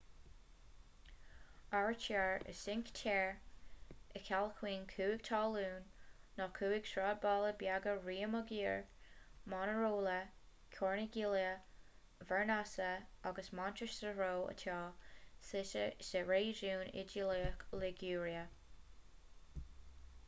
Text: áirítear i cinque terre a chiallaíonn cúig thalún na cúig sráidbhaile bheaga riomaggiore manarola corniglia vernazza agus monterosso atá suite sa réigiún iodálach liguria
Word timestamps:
áirítear 1.79 2.45
i 2.51 2.53
cinque 2.59 2.93
terre 2.99 3.97
a 4.19 4.21
chiallaíonn 4.29 4.85
cúig 4.93 5.19
thalún 5.27 5.75
na 6.39 6.47
cúig 6.59 6.87
sráidbhaile 6.91 7.51
bheaga 7.59 7.93
riomaggiore 8.07 9.51
manarola 9.53 10.15
corniglia 10.77 11.53
vernazza 12.31 12.87
agus 13.33 13.51
monterosso 13.59 14.31
atá 14.55 14.79
suite 15.51 15.85
sa 16.09 16.23
réigiún 16.31 16.89
iodálach 17.03 17.65
liguria 17.85 18.43